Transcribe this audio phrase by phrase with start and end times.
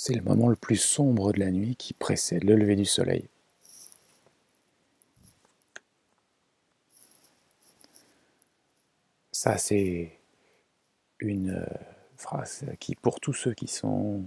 [0.00, 3.28] C'est le moment le plus sombre de la nuit qui précède le lever du soleil.
[9.32, 10.16] Ça, c'est
[11.18, 11.66] une euh,
[12.14, 14.22] phrase qui, pour tous ceux qui sont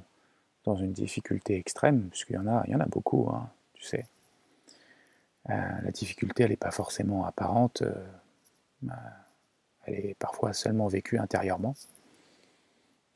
[0.65, 3.83] dans une difficulté extrême, puisqu'il y en a, il y en a beaucoup, hein, tu
[3.83, 4.05] sais.
[5.49, 5.53] Euh,
[5.83, 8.89] la difficulté, elle n'est pas forcément apparente, euh,
[9.85, 11.75] elle est parfois seulement vécue intérieurement.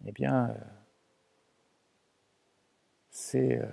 [0.06, 0.56] Eh bien,
[3.16, 3.66] c'est euh,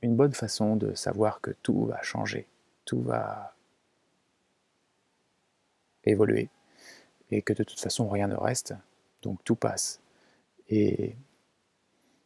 [0.00, 2.46] une bonne façon de savoir que tout va changer,
[2.86, 3.54] tout va
[6.04, 6.48] évoluer,
[7.30, 8.74] et que de toute façon rien ne reste,
[9.20, 10.00] donc tout passe.
[10.70, 11.16] Et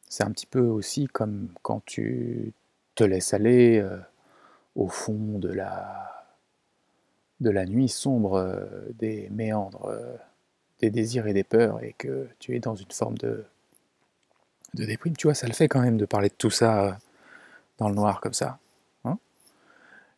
[0.09, 2.53] c'est un petit peu aussi comme quand tu
[2.95, 3.99] te laisses aller euh,
[4.77, 6.29] au fond de la,
[7.41, 9.93] de la nuit sombre, euh, des méandres,
[10.79, 13.45] des désirs et des peurs, et que tu es dans une forme de
[14.75, 15.17] de déprime.
[15.17, 16.93] Tu vois, ça le fait quand même de parler de tout ça euh,
[17.79, 18.59] dans le noir comme ça.
[19.05, 19.19] Hein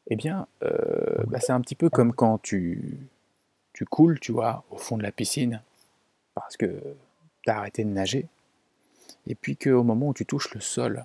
[0.08, 2.98] eh bien, euh, bah, c'est un petit peu comme quand tu,
[3.72, 5.62] tu coules, tu vois, au fond de la piscine,
[6.34, 6.80] parce que
[7.42, 8.26] tu as arrêté de nager,
[9.26, 11.04] et puis qu'au moment où tu touches le sol,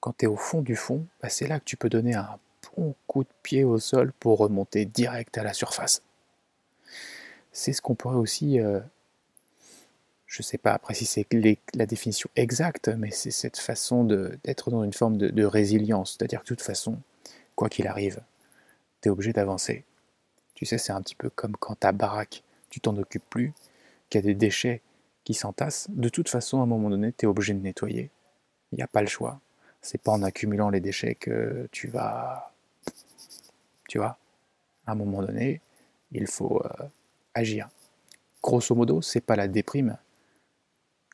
[0.00, 2.38] quand tu es au fond du fond, bah, c'est là que tu peux donner un
[2.76, 6.02] bon coup de pied au sol pour remonter direct à la surface.
[7.52, 8.80] C'est ce qu'on pourrait aussi euh,
[10.34, 11.28] je ne sais pas après si c'est
[11.74, 16.16] la définition exacte, mais c'est cette façon d'être dans une forme de, résilience.
[16.18, 16.98] C'est-à-dire que de toute façon,
[17.54, 18.20] quoi qu'il arrive,
[19.00, 19.84] tu es obligé d'avancer.
[20.54, 23.52] Tu sais, c'est un petit peu comme quand ta baraque, tu t'en occupes plus,
[24.10, 24.82] qu'il y a des déchets
[25.22, 25.86] qui s'entassent.
[25.90, 28.10] De toute façon, à un moment donné, tu es obligé de nettoyer.
[28.72, 29.38] Il n'y a pas le choix.
[29.82, 32.52] C'est pas en accumulant les déchets que tu vas.
[33.88, 34.18] Tu vois,
[34.84, 35.60] à un moment donné,
[36.10, 36.88] il faut euh,
[37.34, 37.68] agir.
[38.42, 39.96] Grosso modo, c'est pas la déprime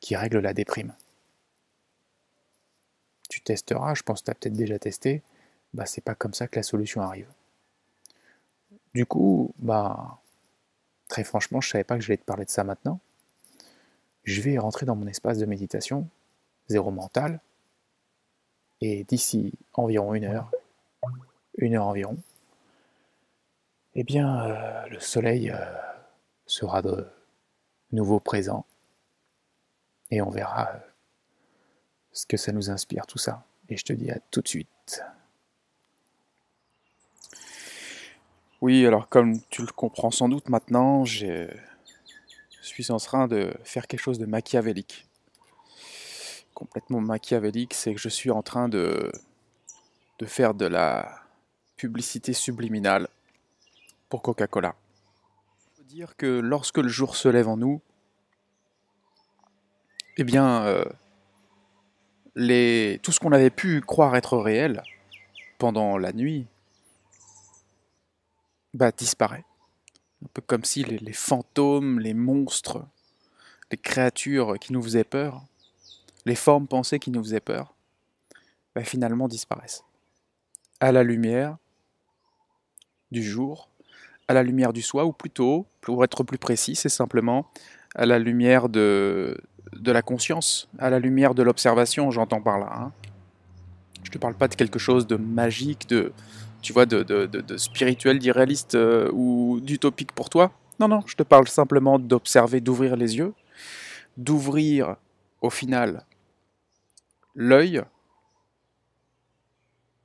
[0.01, 0.93] qui règle la déprime.
[3.29, 5.21] Tu testeras, je pense que tu as peut-être déjà testé,
[5.73, 7.31] bah c'est pas comme ça que la solution arrive.
[8.93, 10.19] Du coup, bah
[11.07, 12.99] très franchement, je savais pas que je vais te parler de ça maintenant.
[14.23, 16.07] Je vais rentrer dans mon espace de méditation,
[16.67, 17.39] zéro mental,
[18.81, 20.51] et d'ici environ une heure,
[21.57, 22.17] une heure environ,
[23.93, 25.57] eh bien, euh, le soleil euh,
[26.45, 27.07] sera de
[27.91, 28.65] nouveau présent
[30.11, 30.79] et on verra euh,
[32.11, 33.45] ce que ça nous inspire tout ça.
[33.69, 35.03] Et je te dis à tout de suite.
[38.59, 41.47] Oui, alors comme tu le comprends sans doute maintenant, je
[42.61, 45.07] suis en train de faire quelque chose de machiavélique.
[46.53, 49.11] Complètement machiavélique, c'est que je suis en train de,
[50.19, 51.23] de faire de la
[51.75, 53.07] publicité subliminale
[54.09, 54.75] pour Coca-Cola.
[55.85, 57.81] Dire que lorsque le jour se lève en nous,
[60.17, 60.85] eh bien, euh,
[63.01, 64.83] tout ce qu'on avait pu croire être réel
[65.57, 66.47] pendant la nuit
[68.73, 69.45] bah, disparaît.
[70.23, 72.85] Un peu comme si les, fantômes, les monstres,
[73.71, 75.43] les créatures qui nous faisaient peur,
[76.25, 77.73] les formes pensées qui nous faisaient peur,
[78.75, 79.83] bah, finalement disparaissent.
[80.79, 81.57] À la lumière
[83.11, 83.69] du jour,
[84.27, 87.51] à la lumière du soi, ou plutôt, pour être plus précis, c'est simplement
[87.95, 89.37] à la lumière de,
[89.73, 92.71] de la conscience, à la lumière de l'observation, j'entends par là.
[92.73, 92.91] Hein.
[94.03, 96.11] Je te parle pas de quelque chose de magique, de,
[96.61, 100.51] tu vois, de, spirituel, d'irréaliste euh, ou d'utopique pour toi.
[100.79, 103.33] Non, non, je te parle simplement d'observer, d'ouvrir les yeux,
[104.17, 104.95] d'ouvrir
[105.41, 106.05] au final
[107.35, 107.83] l'œil,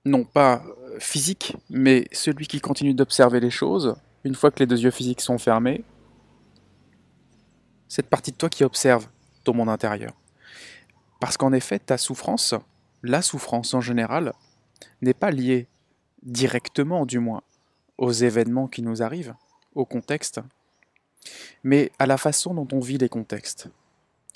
[0.04, 0.62] non pas
[0.98, 5.20] physique, mais celui qui continue d'observer les choses, une fois que les deux yeux physiques
[5.20, 5.84] sont fermés,
[7.88, 9.08] cette partie de toi qui observe
[9.46, 10.12] ton monde intérieur.
[11.20, 12.54] Parce qu'en effet, ta souffrance,
[13.02, 14.32] la souffrance en général,
[15.00, 15.66] n'est pas liée
[16.22, 17.42] directement, du moins,
[17.98, 19.34] aux événements qui nous arrivent,
[19.74, 20.40] au contexte,
[21.64, 23.68] mais à la façon dont on vit les contextes.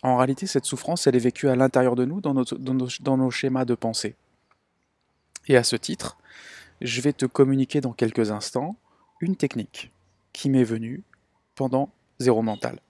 [0.03, 3.67] En réalité, cette souffrance, elle est vécue à l'intérieur de nous, dans, dans nos schémas
[3.67, 4.17] de pensée.
[5.47, 6.17] Et à ce titre,
[6.81, 8.77] je vais te communiquer dans quelques instants
[9.21, 9.93] une technique
[10.33, 11.03] qui m'est venue
[11.55, 12.81] pendant zéro mental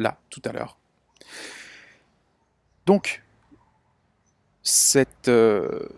[0.00, 0.78] là, tout à l'heure.
[2.90, 3.22] Donc,
[4.64, 5.88] cette, euh,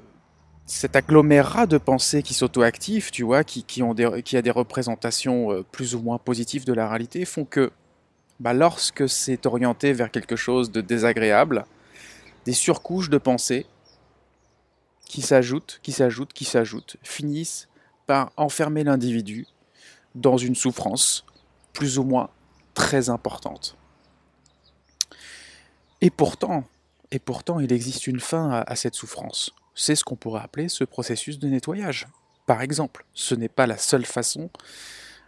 [0.66, 5.62] cet agglomérat de pensées qui s'auto-activent, tu vois, qui, ont des, a des représentations euh,
[5.72, 7.72] plus ou moins positives de la réalité, font que
[8.40, 11.64] bah, lorsque c'est orienté vers quelque chose de désagréable,
[12.44, 13.64] des surcouches de pensées
[15.06, 17.68] qui s'ajoutent, qui s'ajoutent, qui s'ajoutent, finissent
[18.06, 19.46] par enfermer l'individu
[20.14, 21.24] dans une souffrance
[21.72, 22.28] plus ou moins
[22.74, 23.78] très importante.
[26.02, 26.64] Et pourtant,
[27.12, 29.52] et pourtant il existe une fin à, cette souffrance.
[29.74, 32.08] C'est ce qu'on pourrait appeler ce processus de nettoyage.
[32.46, 34.50] Par exemple, ce n'est pas la seule façon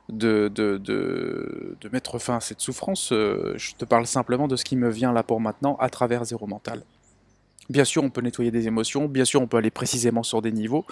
[0.08, 0.50] de,
[1.92, 3.12] mettre fin à cette souffrance.
[3.12, 6.25] Euh, je te parle simplement de ce qui me vient là pour maintenant à travers
[6.25, 6.82] Zéro Mental.
[7.69, 10.52] Bien sûr, on peut nettoyer des émotions, bien sûr, on peut aller précisément sur des
[10.52, 10.84] niveaux,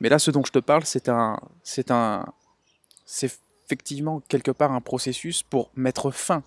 [0.00, 2.26] mais là, ce dont je te parle, c'est un, c'est un,
[3.04, 3.30] c'est
[3.66, 6.42] effectivement quelque part un processus pour mettre fin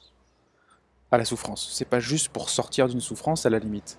[1.11, 1.69] à la souffrance.
[1.73, 3.97] C'est pas juste pour sortir d'une souffrance à la limite.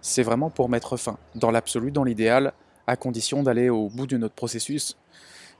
[0.00, 2.52] C'est vraiment pour mettre fin, dans l'absolu, dans l'idéal,
[2.86, 4.96] à condition d'aller au bout de notre processus.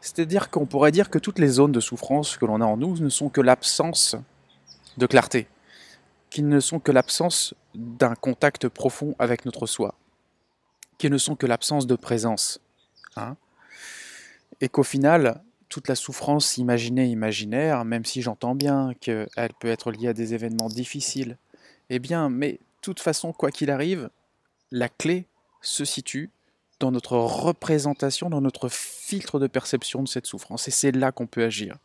[0.01, 2.99] C'est-à-dire qu'on pourrait dire que toutes les zones de souffrance que l'on a en nous
[2.99, 4.17] ne sont que l'absence
[4.97, 5.47] de clarté,
[6.31, 9.95] qui ne sont que l'absence d'un contact profond avec notre soi,
[10.99, 12.61] qui ne sont que l'absence de présence.
[13.17, 13.37] Hein
[14.63, 19.91] et qu'au final, toute la souffrance imaginée imaginaire, même si j'entends bien qu'elle peut être
[19.91, 21.39] liée à des événements difficiles,
[21.89, 24.11] eh bien, mais de toute façon, quoi qu'il arrive,
[24.71, 25.25] la clé
[25.63, 26.29] se situe
[26.79, 30.69] dans notre représentation, dans notre filtre de perception de cette souffrance.
[30.69, 31.79] Et c'est là qu'on peut agir.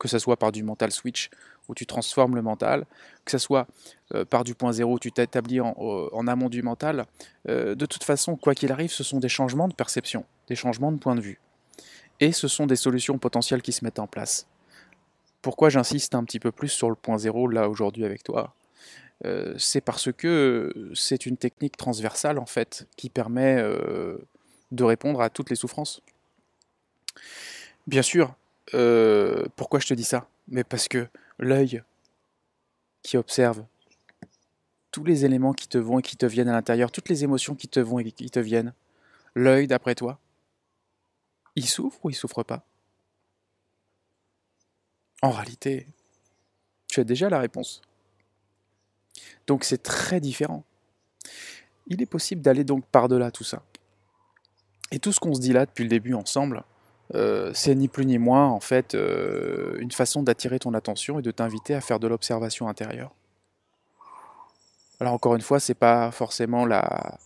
[0.00, 1.30] Que ce soit par du mental switch,
[1.68, 2.86] où tu transformes le mental,
[3.24, 3.68] que ce soit
[4.16, 7.06] euh, par du point zéro, où tu t'établis en, en, amont du mental.
[7.48, 10.90] Euh, de toute façon, quoi qu'il arrive, ce sont des changements de perception, des changements
[10.90, 11.38] de point de vue
[12.22, 14.46] et ce sont des solutions potentielles qui se mettent en place.
[15.42, 18.54] Pourquoi j'insiste un petit peu plus sur le point zéro là aujourd'hui avec toi?
[19.24, 24.18] Euh, C'est parce que c'est une technique transversale en fait qui permet euh,
[24.70, 26.00] de répondre à toutes les souffrances.
[27.88, 28.36] Bien sûr,
[28.74, 30.28] euh, pourquoi je te dis ça?
[30.46, 31.08] Mais parce que
[31.40, 31.82] l'œil
[33.02, 33.64] qui observe
[34.92, 37.56] tous les éléments qui te vont et qui te viennent à l'intérieur, toutes les émotions
[37.56, 38.74] qui te vont et qui te viennent,
[39.34, 40.20] l'œil d'après toi,
[41.56, 42.64] il souffre ou il souffre pas?
[45.22, 45.86] En réalité,
[46.88, 47.80] tu as déjà la réponse.
[49.46, 50.64] Donc c'est très différent.
[51.86, 53.62] Il est possible d'aller donc par-delà tout ça.
[54.90, 56.64] Et tout ce qu'on se dit là depuis le début ensemble,
[57.14, 61.22] euh, c'est ni plus ni moins en fait euh, une façon d'attirer ton attention et
[61.22, 63.14] de t'inviter à faire de l'observation intérieure.
[65.00, 67.18] Alors encore une fois, c'est pas forcément la,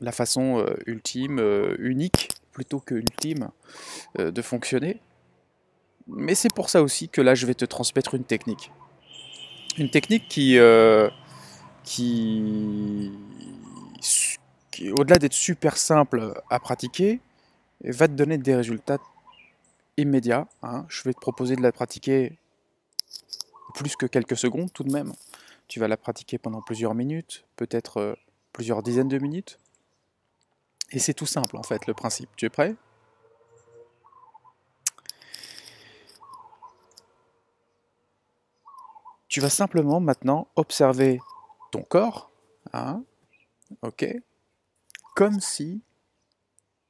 [0.00, 1.40] la façon euh, ultime,
[1.78, 3.50] unique plutôt que ultime
[4.18, 5.00] euh, de fonctionner.
[6.06, 8.70] Mais c'est pour ça aussi que là, je vais te transmettre une technique.
[9.78, 11.08] Une technique qui, euh,
[11.84, 13.10] qui,
[14.92, 17.20] au-delà d'être super simple à pratiquer,
[17.84, 18.98] va te donner des résultats
[19.96, 20.46] immédiats.
[20.62, 20.84] Hein.
[20.88, 22.38] Je vais te proposer de la pratiquer
[23.74, 25.12] plus que quelques secondes tout de même.
[25.68, 28.14] Tu vas la pratiquer pendant plusieurs minutes, peut-être euh,
[28.52, 29.58] plusieurs dizaines de minutes.
[30.92, 32.30] Et c'est tout simple en fait le principe.
[32.36, 32.76] Tu es prêt?
[39.28, 41.18] Tu vas simplement maintenant observer
[41.70, 42.30] ton corps,
[42.74, 43.02] hein,
[43.80, 44.06] ok,
[45.16, 45.80] comme si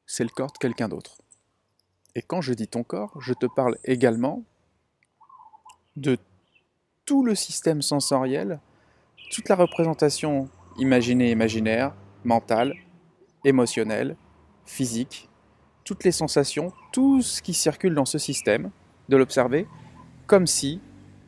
[0.07, 1.19] c'est le corps de quelqu'un d'autre.
[2.17, 4.43] Et quand je dis ton corps, je te parle également
[5.95, 6.19] de
[7.05, 8.59] tout le système sensoriel,
[9.31, 10.49] toute la représentation
[10.79, 11.95] imaginée, imaginaire,
[12.25, 12.75] mentale,
[13.45, 14.17] émotionnel,
[14.67, 15.29] physique,
[15.85, 18.71] toutes les sensations, tout ce qui circule dans ce système,
[19.09, 19.67] de l'observer
[20.27, 20.81] comme si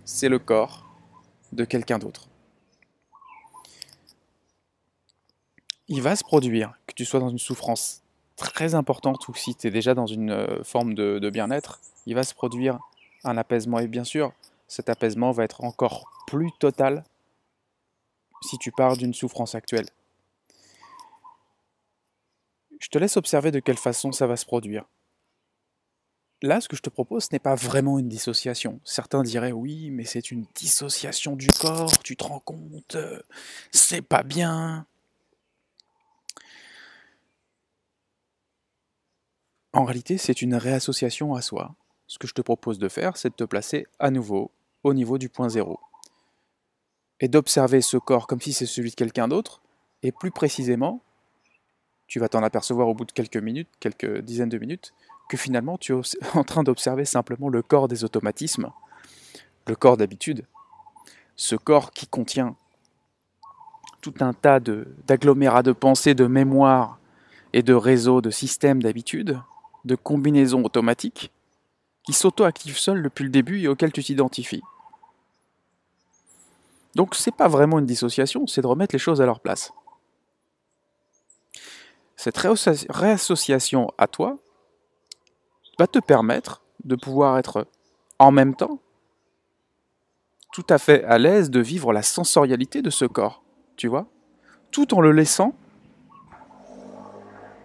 [0.05, 0.87] c'est le corps
[1.53, 2.29] de quelqu'un d'autre.
[5.89, 8.03] Il va se produire, que tu sois dans une souffrance
[8.37, 12.15] très importante ou si tu es déjà dans une euh, forme de, de bien-être, il
[12.15, 12.79] va se produire
[13.23, 13.79] un apaisement.
[13.79, 14.33] Et bien sûr,
[14.67, 17.05] cet apaisement va être encore plus total
[18.43, 19.87] si tu pars d'une souffrance actuelle.
[22.85, 24.85] Je te laisse observer de quelle façon ça va se produire.
[26.43, 28.79] Là, ce que je te propose, ce n'est pas vraiment une dissociation.
[28.85, 33.23] Certains diraient oui, mais c'est une dissociation du corps, tu te rends compte, euh,
[33.71, 34.87] c'est pas bien.
[39.73, 41.75] En réalité, c'est une réassociation à soi.
[42.07, 44.51] Ce que je te propose de faire, c'est de te placer à nouveau
[44.83, 45.81] au niveau du point zéro.
[47.19, 49.63] Et d'observer ce corps comme si c'est celui de quelqu'un d'autre,
[50.03, 51.03] et plus précisément,
[52.07, 54.95] tu vas t'en apercevoir au bout de quelques minutes, quelques dizaines de minutes,
[55.29, 56.01] que finalement tu es
[56.35, 58.71] en train d'observer simplement le corps des automatismes,
[59.67, 60.47] le corps d'habitude,
[61.37, 62.57] ce corps qui contient
[64.01, 66.99] tout un tas d'agglomérats de, pensées, de mémoires
[67.55, 69.41] et de réseaux, de systèmes d'habitude,
[69.87, 71.33] de combinaisons automatiques,
[72.05, 74.63] qui s'auto-activent seuls depuis le début et auxquels tu t'identifies.
[76.95, 79.73] Donc c'est pas vraiment une dissociation, c'est de remettre les choses à leur place.
[82.17, 84.39] Cette réassociation à toi
[85.79, 87.67] va te permettre de pouvoir être
[88.19, 88.79] en même temps
[90.53, 93.43] tout à fait à l'aise de vivre la sensorialité de ce corps,
[93.77, 94.07] tu vois?
[94.71, 95.53] Tout en le laissant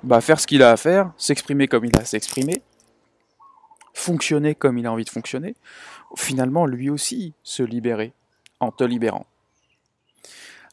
[0.01, 2.63] bah, faire ce qu'il a à faire, s'exprimer comme il a à s'exprimer,
[3.94, 5.56] fonctionner comme il a envie de fonctionner,
[6.18, 8.13] finalement lui aussi se libérer
[8.60, 9.27] en te libérant.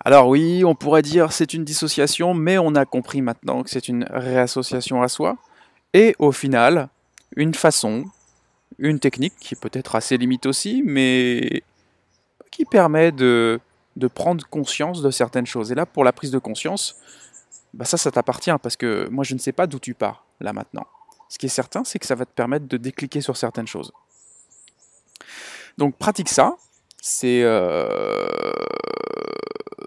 [0.04, 3.88] Alors oui, on pourrait dire c'est une dissociation, mais on a compris maintenant que c'est
[3.88, 5.36] une réassociation à soi,
[5.94, 6.88] et au final,
[7.36, 8.04] une façon,
[8.78, 11.62] une technique qui peut être assez limite aussi, mais
[12.50, 13.60] qui permet de,
[14.14, 15.72] prendre conscience de certaines choses.
[15.72, 16.96] Et là, pour la prise de conscience,
[17.74, 20.52] bah ça, ça t'appartient, parce que moi je ne sais pas d'où tu pars, là
[20.52, 20.86] maintenant.
[21.28, 23.92] Ce qui est certain, c'est que ça va te permettre de décliquer sur certaines choses.
[25.78, 26.56] Donc pratique ça,
[27.02, 28.52] c'est euh,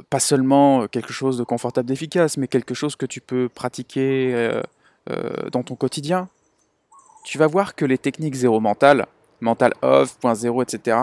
[0.09, 4.61] pas seulement quelque chose de confortable, d'efficace, mais quelque chose que tu peux pratiquer euh,
[5.09, 6.27] euh, dans ton quotidien.
[7.23, 9.05] Tu vas voir que les techniques zéro mental,
[9.41, 10.97] mental off, point zéro, etc.,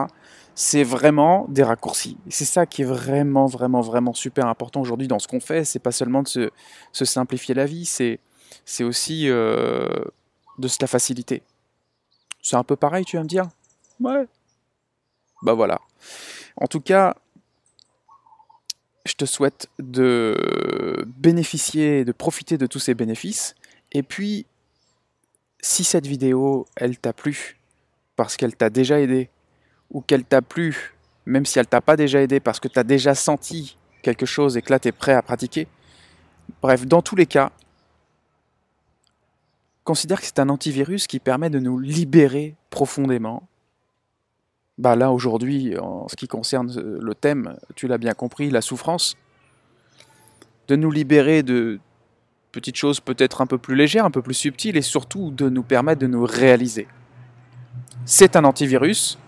[0.54, 2.16] c'est vraiment des raccourcis.
[2.30, 5.64] C'est ça qui est vraiment, vraiment, vraiment super important aujourd'hui dans ce qu'on fait.
[5.64, 6.50] C'est pas seulement de
[6.92, 8.18] se, simplifier la vie, c'est
[8.82, 11.42] aussi de se la faciliter.
[12.40, 13.44] C'est un peu pareil, tu vas me dire?
[14.00, 14.26] Ouais.
[15.42, 15.80] Bah voilà.
[16.56, 17.14] En tout cas,
[19.16, 23.54] te souhaite de bénéficier, de profiter de tous ces bénéfices.
[23.92, 24.46] Et puis,
[25.61, 27.58] si cette vidéo, elle t'a plu,
[28.14, 29.30] parce qu'elle t'a déjà aidé,
[29.90, 30.94] ou qu'elle t'a plu,
[31.25, 34.56] même si elle t'a pas déjà aidé, parce que tu as déjà senti quelque chose
[34.56, 35.66] et que là tu es prêt à pratiquer.
[36.62, 37.50] Bref, dans tous les cas,
[39.85, 43.49] considère que c'est un antivirus qui permet de nous libérer profondément.
[44.78, 48.61] Bah là aujourd'hui, en ce qui concerne euh, le thème, tu l'as bien compris, la
[48.61, 49.16] souffrance,
[50.68, 51.80] de nous libérer de
[52.52, 55.62] petites choses peut-être un peu plus légères, un peu plus subtiles, et surtout de nous
[55.62, 56.88] permettre de nous réaliser.
[58.04, 59.18] C'est un antivirus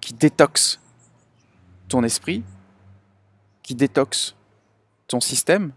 [0.00, 0.80] qui détoxe
[1.88, 2.42] ton esprit,
[3.62, 4.34] qui détoxe
[5.06, 5.72] ton système,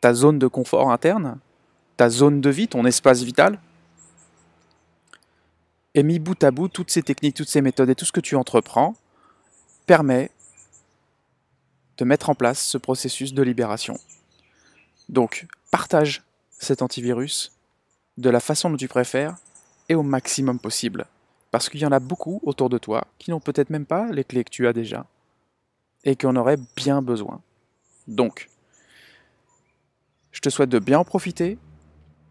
[0.00, 1.38] ta zone de confort interne,
[1.96, 3.58] ta zone de vie, ton espace vital.
[5.94, 8.20] Et mis bout à bout, toutes ces techniques, toutes ces méthodes et tout ce que
[8.20, 8.94] tu entreprends
[9.86, 10.30] permet
[11.98, 13.98] de mettre en place ce processus de libération.
[15.08, 16.22] Donc, partage
[16.58, 17.52] cet antivirus
[18.16, 19.36] de la façon dont tu préfères
[19.88, 21.06] et au maximum possible.
[21.50, 24.24] Parce qu'il y en a beaucoup autour de toi qui n'ont peut-être même pas les
[24.24, 25.06] clés que tu as déjà
[26.04, 27.42] et qui en auraient bien besoin.
[28.08, 28.48] Donc,
[30.32, 31.58] je te souhaite de bien en profiter,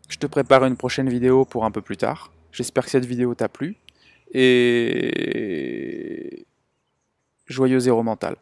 [0.09, 2.31] je te prépare une prochaine vidéo pour un peu plus tard.
[2.51, 3.75] J'espère que cette vidéo t'a plu.
[4.33, 5.11] Et
[7.47, 8.35] joyeux zéro mental.